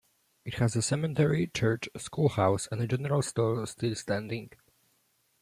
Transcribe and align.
It 0.45 0.55
has 0.55 0.75
a 0.75 0.81
cemetery, 0.81 1.45
church, 1.45 1.87
schoolhouse, 1.95 2.67
and 2.71 2.89
general 2.89 3.21
store 3.21 3.67
still 3.67 3.93
standing. 3.93 4.49